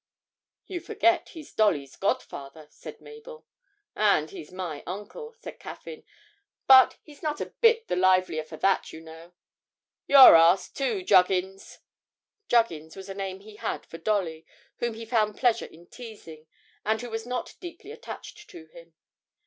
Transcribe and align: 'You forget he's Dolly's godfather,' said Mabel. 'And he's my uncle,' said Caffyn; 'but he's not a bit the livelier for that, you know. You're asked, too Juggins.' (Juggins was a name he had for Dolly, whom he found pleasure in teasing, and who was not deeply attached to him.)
'You 0.65 0.79
forget 0.79 1.29
he's 1.29 1.53
Dolly's 1.53 1.95
godfather,' 1.95 2.65
said 2.71 3.01
Mabel. 3.01 3.45
'And 3.95 4.31
he's 4.31 4.51
my 4.51 4.81
uncle,' 4.87 5.35
said 5.39 5.59
Caffyn; 5.59 6.03
'but 6.65 6.97
he's 7.03 7.21
not 7.21 7.39
a 7.39 7.53
bit 7.61 7.87
the 7.87 7.95
livelier 7.95 8.43
for 8.43 8.57
that, 8.57 8.91
you 8.91 8.99
know. 8.99 9.33
You're 10.07 10.33
asked, 10.35 10.75
too 10.75 11.03
Juggins.' 11.03 11.81
(Juggins 12.47 12.95
was 12.95 13.09
a 13.09 13.13
name 13.13 13.41
he 13.41 13.57
had 13.57 13.85
for 13.85 13.99
Dolly, 13.99 14.47
whom 14.77 14.95
he 14.95 15.05
found 15.05 15.37
pleasure 15.37 15.65
in 15.67 15.85
teasing, 15.85 16.47
and 16.83 16.99
who 16.99 17.11
was 17.11 17.27
not 17.27 17.53
deeply 17.59 17.91
attached 17.91 18.49
to 18.49 18.65
him.) 18.69 18.95